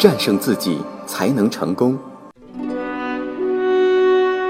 [0.00, 1.98] 战胜自己才能成功。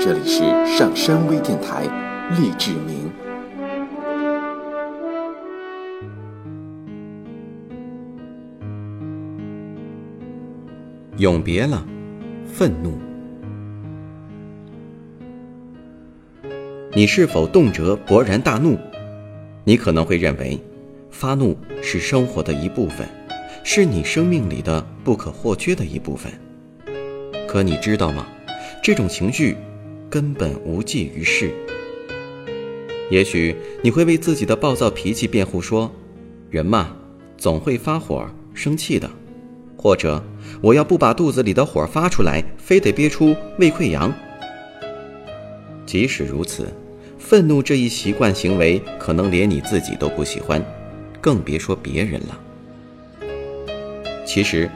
[0.00, 1.84] 这里是上山微电台，
[2.36, 3.08] 励志明。
[11.16, 11.86] 永别了，
[12.44, 12.98] 愤怒。
[16.92, 18.76] 你是否动辄勃然大怒？
[19.62, 20.60] 你可能会认为，
[21.08, 23.06] 发怒是生活的一部分，
[23.68, 26.32] 是你生命里的不可或缺的一部分。
[27.48, 28.24] 可你知道吗？
[28.80, 29.56] 这种情绪
[30.08, 31.50] 根本无济于事。
[33.10, 35.90] 也许你会为自己的暴躁脾气辩护说
[36.48, 36.96] ：“人嘛，
[37.36, 39.10] 总会发火、生气的。”
[39.76, 40.22] 或者，
[40.62, 44.14] 我要不把肚子里的火发出来，非得憋出胃溃疡。
[45.84, 46.72] 即使如此，
[47.18, 50.64] 愤怒这一习惯行为，可能连你自己都不喜欢，
[51.20, 52.40] 更别说别人了。
[54.36, 54.70] 其实，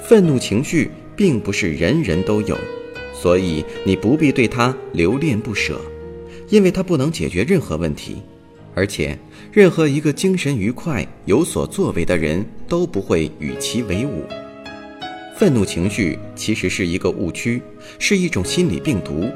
[0.00, 2.56] 愤怒情绪并不是人人都有，
[3.12, 5.78] 所以你不必对它留恋不舍，
[6.48, 8.22] 因为它不能解决任何问题。
[8.74, 9.18] 而且，
[9.52, 14.24] 任何一个精神愉快、有所作为的人都不会与其为伍。
[15.36, 17.60] 愤怒情绪其实是一个误区，
[17.98, 19.28] 是一种心理病毒，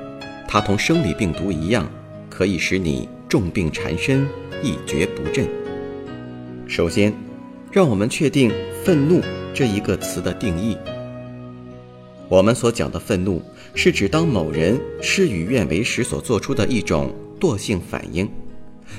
[0.48, 1.86] 它同生理病毒一样，
[2.30, 4.26] 可以使你重病缠身、
[4.62, 5.46] 一蹶不振。
[6.66, 7.12] 首先，
[7.70, 8.50] 让我们确定
[8.84, 9.22] “愤怒”
[9.54, 10.76] 这一个词的定义。
[12.28, 13.40] 我们所讲的愤怒，
[13.74, 18.28] 是指当某人事与愿违时所做出的一种惰性反应。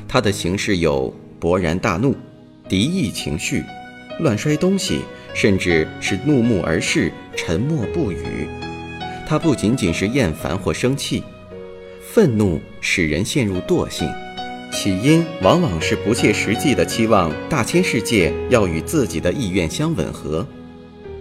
[0.08, 2.16] 它的形式有勃然大怒、
[2.70, 3.62] 敌意情绪、
[4.22, 5.02] 乱摔东西，
[5.34, 8.47] 甚至是怒目而视、沉默不语。
[9.28, 11.23] 它不仅仅是厌烦或生气，
[12.02, 14.08] 愤怒使人陷入惰性，
[14.84, 20.45] 起因往往是不切实际的期望大千世界要与自己的意愿相吻合。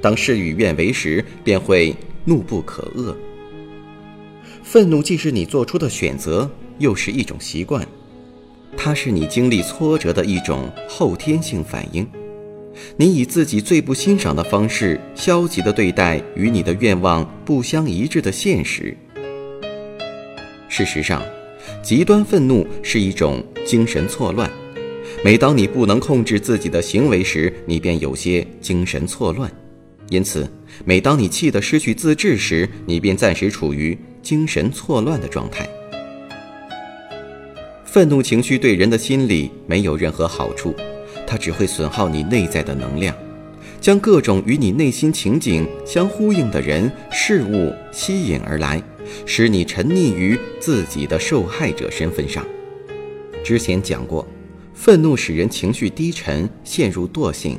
[0.00, 3.14] 当事与愿违时，便会怒不可遏。
[4.64, 6.50] 愤怒既是你做出的选择，
[6.80, 7.86] 又是一种习惯。
[8.76, 12.04] 它是你经历挫折的一种后天性反应，
[12.96, 18.96] 你以自己最不欣赏的方式消极地对待与你的愿望不相一致的现实。
[20.68, 21.22] 事实上，
[21.82, 24.48] 极端愤怒是一种精神错乱。
[25.24, 29.48] 每当你不能控制自己的行为时，你便有些精神错乱；
[30.08, 30.48] 因此，
[30.84, 35.68] 每当你气得失去自制时，你便暂时处于精神错乱的状态。
[37.84, 40.74] 愤怒情绪对人的心理没有任何好处，
[41.26, 43.14] 它只会损耗你内在的能量，
[43.80, 48.82] 将各种与你内心情景相呼应的人事物吸引而来，
[49.26, 52.44] 使你沉溺于自己的受害者身份上。
[53.44, 54.26] 之前讲过，
[54.74, 57.58] 愤怒使人情绪低沉，陷入惰性。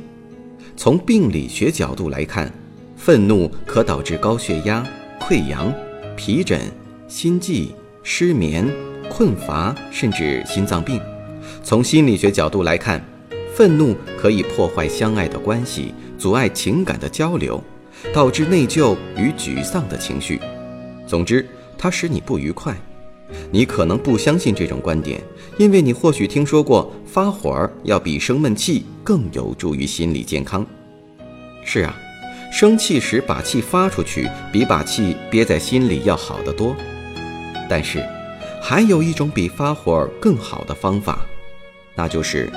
[0.76, 2.52] 从病理学角度来看，
[2.96, 4.86] 愤怒可导致高血压、
[5.20, 5.72] 溃疡、
[6.16, 6.60] 皮疹、
[7.08, 8.66] 心悸、失眠。
[9.10, 10.98] 困乏甚至心脏病。
[11.62, 13.04] 从心理学角度来看，
[13.54, 17.62] 愤怒可以破坏相爱的关系，阻碍情感的交流，
[18.14, 20.40] 导致内疚与沮丧的情绪。
[21.06, 22.76] 总之，它使你不愉快。
[23.50, 25.20] 你可能不相信这种观点，
[25.58, 30.64] 因为你或许听说过发火儿要比生闷气更有助于心理健康。
[31.64, 31.96] 是啊，
[32.52, 36.76] 生气时把气发出去，比把气憋在心里要好得多。
[37.68, 38.04] 但是。
[38.66, 41.18] 还有一种比发火儿更好的方法，
[41.94, 42.50] 那就是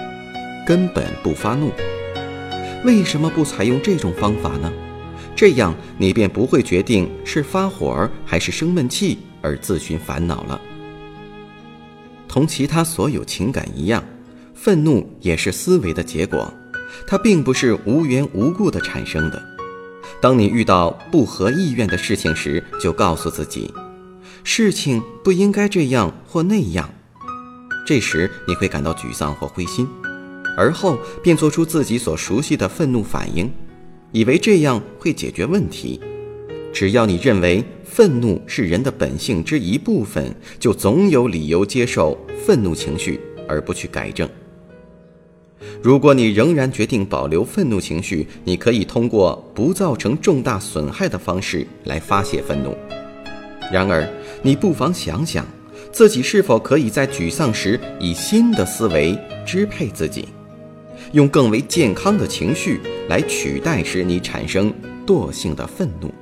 [0.66, 1.70] 根本不发怒。
[2.86, 4.72] 为什么不采用这种方法呢？
[5.38, 10.60] 这样你便不会决定是发火还是生闷气而自寻烦恼了。
[12.28, 14.04] 同其他所有情感一样，
[14.56, 16.52] 愤怒也是思维的结果，
[17.06, 19.40] 它并不是无缘无故的产生的。
[20.20, 23.72] 当你遇到不合意愿的事情时，就告诉自己。
[24.44, 26.90] 事情不应该这样或那样，
[27.86, 29.88] 这时你会感到沮丧或灰心，
[30.58, 33.52] 而后便做出自己所熟悉的愤怒反应，
[34.12, 36.00] 以为这样会解决问题。
[36.74, 44.30] 只要你认为愤怒是人的本性之一部分，就总有理由接受愤怒情绪而不去改正。
[45.82, 52.76] 如果你仍然决定保留愤怒情绪，你可以通过不造成重大损害的方式来发泄愤怒。
[53.72, 54.08] 然而，
[54.44, 55.46] 你不妨想想，
[55.92, 60.28] 自己是否可以在沮丧时以新的思维支配自己，
[61.14, 64.74] 用更为健康的情绪来取代使你产生
[65.06, 66.14] 惰性的愤怒。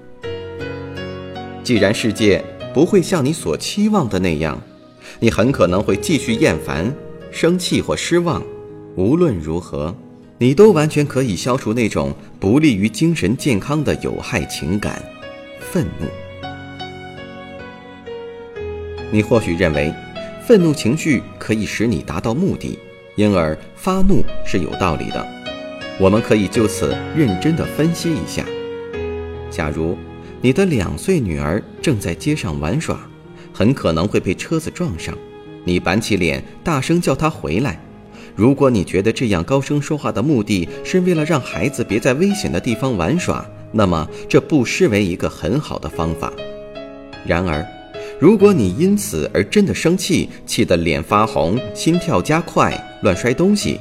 [1.63, 2.43] 既然世界
[2.73, 4.61] 不会像你所期望的那样，
[5.19, 6.93] 你很可能会继续厌烦、
[7.31, 8.43] 生气或失望。
[8.95, 9.95] 无论如何，
[10.37, 15.01] 你都完全可以消除那种不利于精神健康的有害情感——
[15.59, 16.07] 愤怒。
[19.11, 19.93] 你或许认为，
[20.45, 22.77] 愤怒情绪可以使你达到目的，
[23.15, 25.25] 因而发怒是有道理的。
[25.97, 28.45] 我们可以就此认真地分析一下。
[29.49, 29.97] 假如
[30.41, 32.99] 你的两岁女儿正在街上玩耍，
[33.53, 35.17] 很可能会被车子撞上，
[35.63, 37.79] 你板起脸大声叫她回来。
[38.35, 46.33] 如果你觉得这样高声说话的目的是为了让孩子别在危险的地方玩耍，那么这不失为一个很好的方法。
[47.25, 47.65] 然而，
[48.17, 53.79] 如果你因此而真的生气，气得脸发红、心跳加快、乱摔东西，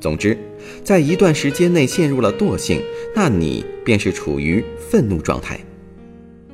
[0.00, 0.38] 总之，
[0.84, 2.80] 在一段时间内陷入了惰性，
[3.16, 5.58] 那你便是处于愤怒状态。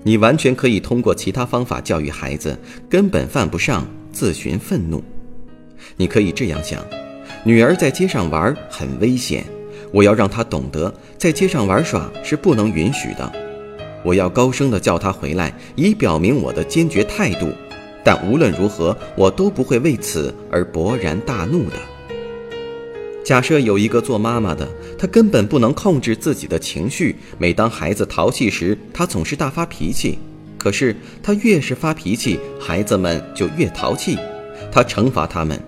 [0.02, 2.58] 你完全可以通过其他方法教育孩子，
[2.88, 5.04] 根本犯不上自寻愤怒。
[5.98, 6.82] 你可以这样想。
[7.44, 9.44] 女儿在街上玩很危险，
[9.92, 13.49] 我要让她懂得在街上玩耍是不能允许的。
[14.02, 17.52] 我要高声地叫他回来，以表明我的坚决态度。
[18.02, 21.76] 但无论如何，我都不会为此而勃然大怒的。
[23.22, 24.66] 假设有一个做妈妈的，
[24.98, 27.16] 她根本不能控制自己的情绪。
[27.38, 30.18] 每当孩子淘气时，她总是大发脾气。
[30.56, 34.16] 可是她越是发脾气，孩子们就越淘气。
[34.72, 35.60] 她惩罚他们。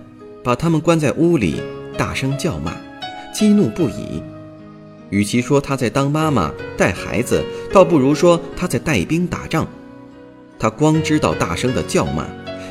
[0.43, 1.61] 把他们关在屋里，
[1.97, 2.75] 大声叫骂，
[3.33, 4.21] 激怒不已。
[5.13, 9.67] 与其说他在当妈妈带孩子，倒不如说他在带兵打仗。
[10.57, 12.25] 他光知道大声的叫骂，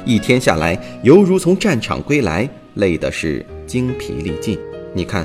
[0.05, 4.59] 一天下来犹如从战场归来，累的是精疲力尽。
[4.93, 5.25] 你看，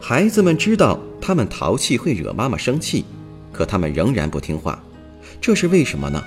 [0.00, 3.04] 孩子们知道他们淘气会惹妈妈生气，
[3.52, 4.82] 可他们仍然不听话，
[5.40, 6.20] 这是为什么呢？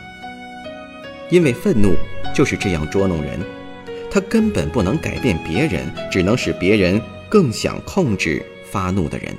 [1.30, 1.96] 因为愤怒
[2.34, 3.38] 就是这样捉弄人。
[4.10, 8.42] 他根本不能改变别人，只能使别人更想控制
[8.72, 9.36] 发怒的人。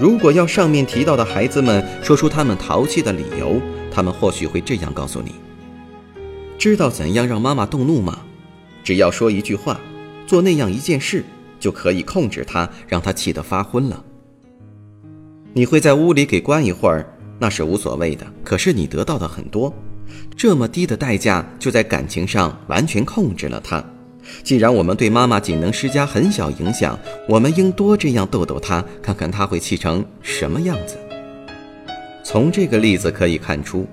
[0.00, 3.60] 如果要上面提到的孩子们说出他们淘气的理由，
[3.92, 5.32] 他们或许会这样告诉你：
[6.56, 8.20] 知道怎样让妈妈动怒吗？
[8.82, 9.78] 只要说一句话，
[10.26, 11.22] 做那样一件事，
[11.58, 14.02] 就可以控制他，让他气得发昏了。
[15.52, 17.06] 你会在屋里给关一会儿，
[17.38, 18.26] 那是无所谓的。
[18.42, 19.70] 可是你得到的很多。
[20.34, 23.84] 这么低的代价，就在感情上完全控制了他。
[24.42, 26.98] 既然我们对妈妈仅能施加很小影响，
[27.28, 30.96] 我们应多这样逗逗她，看看她会气成什么样子。
[32.22, 33.86] 从这个例子可以看出，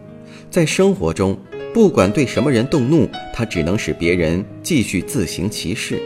[0.50, 1.38] 在生活中，
[1.74, 6.00] 不管对什么人动怒，他只能使别人继续自行其事。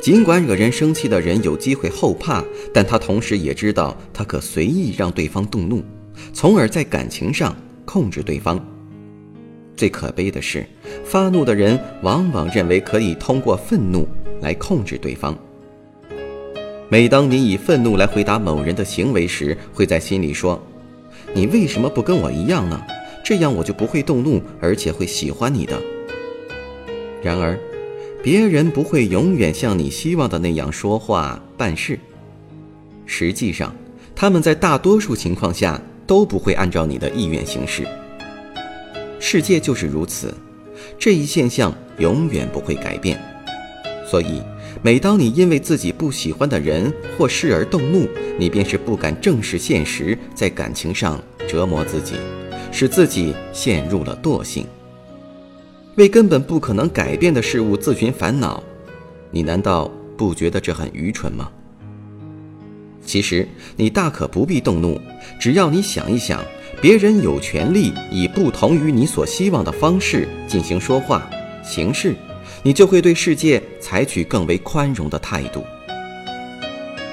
[0.00, 5.82] 尽管惹人生气的人有机会后怕，但他同时也知道，他可随意让对方动怒，
[6.32, 8.64] 从而在感情上控制对方。
[9.78, 10.66] 最可悲的是，
[11.04, 14.06] 发怒的人往往认为可以通过愤怒
[14.40, 15.38] 来控制对方。
[16.90, 20.60] 每当你以愤怒来回答某人的行为时，会在心里说
[21.32, 22.82] ：“你为什么不跟我一样呢？
[23.22, 25.80] 这样我就不会动怒，而且会喜欢你的。”
[27.22, 27.56] 然而，
[28.22, 31.98] 别人不会永远像你希望的那样说话办事。
[33.06, 33.72] 实际上，
[34.16, 37.86] 他们在大多数情况下都不会按照你的意愿行事。
[39.20, 40.32] 世界就是如此，
[40.98, 43.20] 这一现象永远不会改变。
[44.06, 44.42] 所以，
[44.80, 52.14] 每当你因为自己不喜欢的人或事而动怒，你便是不敢正视现实，在感情上折磨自己，
[52.72, 54.66] 使自己陷入了惰性，
[55.96, 58.62] 为根本不可能改变的事物自寻烦恼。
[59.30, 61.50] 你难道不觉得这很愚蠢吗？
[63.04, 64.98] 其实，你大可不必动怒，
[65.38, 66.42] 只要你想一想。
[66.80, 71.28] 别人有权利以不同于你所希望的方式进行说话、
[71.64, 72.14] 行事，
[72.62, 75.64] 你就会对世界采取更为宽容的态度。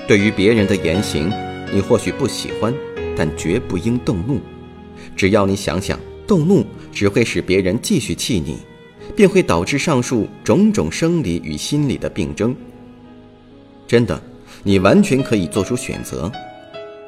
[0.07, 1.31] 对于别人的言行，
[1.73, 2.71] 你或许不喜欢，
[3.17, 4.39] 但绝不应动怒。
[5.15, 8.59] 只要你想想，动怒只会使别人继续气你，
[9.15, 12.55] 便会导致上述种种生理与心理的病症。
[13.87, 14.21] 真的，
[14.61, 16.31] 你完全可以做出选择，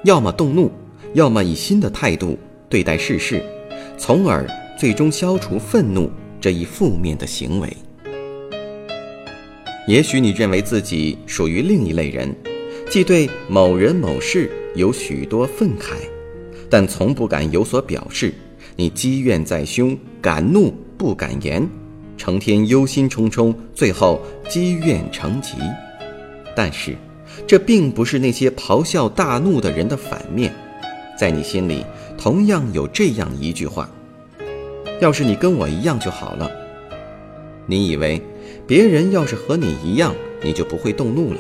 [0.04, 0.72] 要么动怒，
[1.18, 2.38] 要么以新的态度。
[2.70, 3.42] 对待世事，
[3.98, 4.46] 从而
[4.78, 7.68] 最终消除愤怒这一负面的行为。
[9.88, 12.36] 也许你认为自己属于另一类人，
[12.88, 15.96] 既对某人某事有许多愤慨，
[16.70, 18.32] 但从不敢有所表示。
[18.76, 21.68] 你积怨在胸，敢怒不敢言，
[22.16, 25.54] 成天忧心忡忡，最后积怨成疾。
[26.56, 26.96] 但是，
[27.48, 30.54] 这并不是那些咆哮大怒的人的反面。
[31.18, 31.84] 在你心里，
[32.18, 33.90] 同样有这样一句话：
[35.02, 36.50] 要是你跟我一样就好了。
[37.66, 38.22] 你以为
[38.66, 41.40] 别人要是和你一样，你就不会动怒了？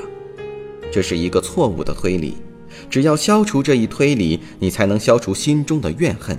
[0.91, 2.35] 这是一个错误的推理。
[2.89, 6.37] 只要消除这一推理，你才能消除心中的怨恨。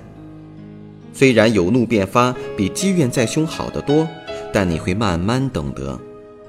[1.12, 4.07] 虽然有怒便发比积怨在胸好得多，
[4.52, 5.99] 但你会慢慢懂得，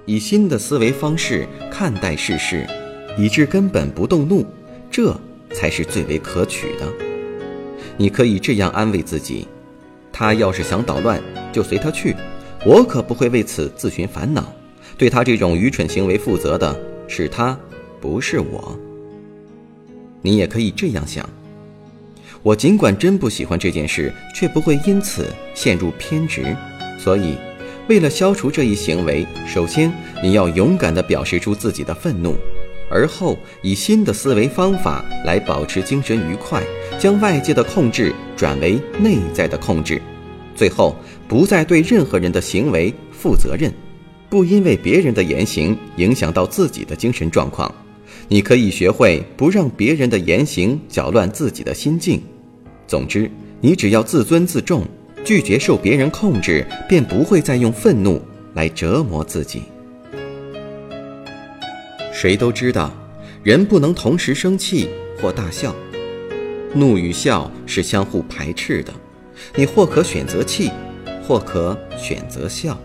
[0.06, 2.68] 以新的思维方式看待世事，
[3.18, 4.46] 以致根本不动怒，
[4.92, 5.16] 这
[5.54, 6.88] 才是最为可取的。
[7.98, 9.48] 你可以这样安慰自己：
[10.12, 12.16] 他要是想捣乱，就随他去，
[12.66, 14.54] 我可不会为此自寻烦恼。
[14.98, 16.78] 对他这种愚蠢行为负责的
[17.08, 17.58] 是他，
[18.02, 18.78] 不是我。
[20.22, 21.28] 你也可以这样想：
[22.44, 26.56] 我尽管真不喜欢这件事，却不会因此陷入偏执。
[26.98, 27.36] 所以，
[27.88, 29.92] 为了消除这一行为，首先
[30.22, 32.36] 你要勇敢地表示出自己的愤怒，
[32.90, 36.64] 而后以新的思维方法来保持精神愉快，
[36.98, 40.02] 将外界的控制转为内在的控制，
[40.56, 40.96] 最后
[41.28, 43.72] 不再对任何人的行为负责任，
[44.30, 47.74] 不因为别人的言行影响到自己的精神状况。
[48.28, 52.22] 你可以学会不让别人的言行搅乱自己的心境。
[52.88, 53.30] 总之，
[53.62, 54.84] 你只要自尊自重，
[55.24, 58.22] 拒绝受别人控制，便不会再用愤怒
[58.54, 59.64] 来折磨自己。
[62.22, 62.92] 谁都知道，
[63.44, 64.90] 人不能同时生气
[65.22, 65.74] 或大笑，
[66.74, 68.94] 怒与笑是相互排斥的。
[69.56, 70.70] 你或可选择气，
[71.26, 72.78] 或可选择笑。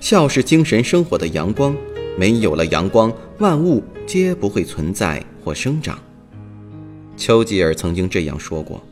[0.00, 1.76] 笑是精神生活的阳光，
[2.16, 3.84] 没有了阳光，万物。
[4.06, 5.98] 皆不会存在或生长。
[7.14, 8.82] 丘吉尔曾经这样说过：“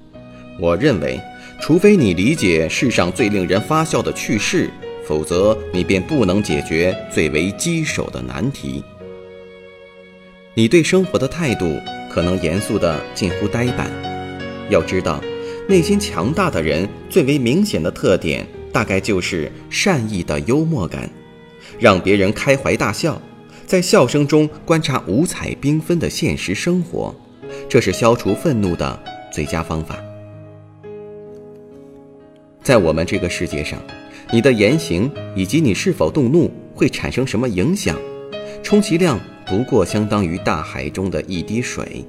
[0.60, 1.18] 我认为，
[1.58, 4.68] 除非你理解世上最令人发笑的趣事，
[5.06, 8.84] 否则你便不能解决最为棘手的难题。”
[10.56, 13.90] 你对生活的态度可能严肃得近乎呆板。
[14.70, 15.20] 要知道，
[15.68, 21.10] 内心强大的人最为明显的特点，大概就是善意的幽默感，
[21.76, 23.20] 让别人开怀大笑。
[23.66, 27.12] 在笑声中观察五彩缤纷的现实生活，
[27.68, 29.98] 这是消除愤怒的最佳方法。
[32.62, 33.82] 在我们这个世界上，
[34.30, 37.98] 你的言行以及你是否动怒会产生什么影响，
[38.62, 42.04] 充其量不过相当于大海中的一滴水，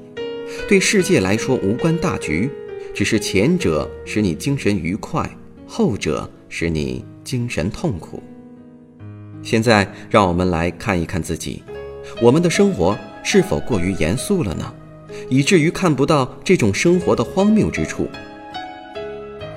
[0.68, 2.50] 对世界来说无关大局。
[2.94, 5.30] 只是前者使你精神愉快，
[5.68, 8.24] 后者使你精神痛苦。
[9.44, 11.62] 现在，让我们来看一看自己，
[12.22, 14.74] 我们的生活是否过于严肃了呢？
[15.30, 18.08] 以至于看不到这种生活的荒谬之处。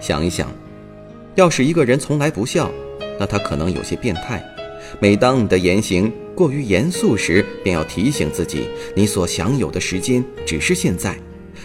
[0.01, 0.53] 想一想，
[1.37, 2.69] 要是一个人从来不笑，
[3.21, 4.45] 那他可能有些变态。
[4.99, 11.19] 每当你的言行过于严肃时，便要提醒自己，你所享有的时间只是现在。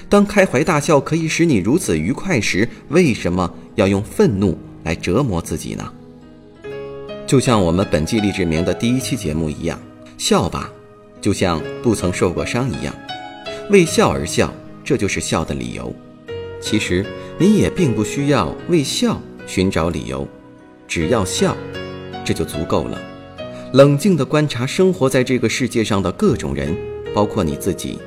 [0.09, 5.93] 当开怀大笑可以使你如此愉快时，为什么要用愤怒来折磨自己呢？
[7.27, 9.79] 就像我们本季励志名的第一期节目一样，
[10.17, 10.71] 笑吧，
[11.21, 12.91] 就像不曾受过伤一样，
[13.69, 14.51] 为笑而笑，
[14.83, 15.95] 这就是笑的理由。
[16.59, 17.05] 其实
[17.37, 20.27] 你也并不需要为笑寻找理由，
[20.87, 21.55] 只要笑，
[22.25, 23.12] 这就足够了。
[23.73, 26.77] 冷静地观察生活在这个世界上的各种人，
[27.11, 27.97] 包括你自己，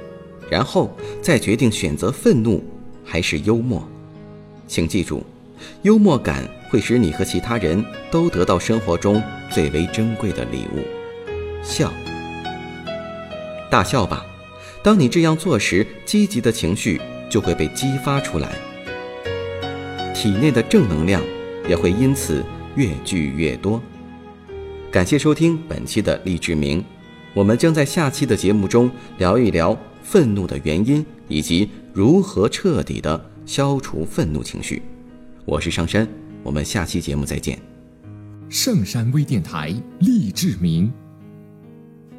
[0.48, 2.62] 然后再决定选择愤怒
[3.04, 3.86] 还是幽默。
[4.68, 5.24] 请记住。
[5.82, 9.20] 幽默感会使你和其他人都得到生活中
[9.50, 10.84] 最为珍贵的礼物——
[11.64, 11.92] 笑。
[13.70, 14.24] 大笑吧！
[14.84, 18.52] 当你这样做时，积极的情绪就会被激发出来，
[20.14, 21.20] 体内的正能量
[21.66, 22.44] 也会因此
[22.76, 23.82] 越聚越多。
[24.90, 26.82] 感谢收听本期的励志明，
[27.34, 34.80] 我们将在下期的节目中聊一聊愤怒的原因以及如何彻底的消除愤怒情绪。
[35.44, 36.08] 我是上山，
[36.42, 37.58] 我们下期节目再见。
[38.48, 40.90] 上山微电台励志明，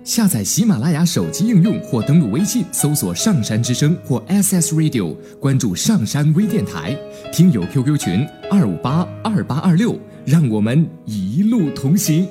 [0.03, 6.95] 下载喜马拉雅手机应用或登录微信搜索“上山之声”或 SS Radio，关注上山微电台，
[7.33, 12.27] 听友 QQ 群二五八二八二六，让我们一路同行。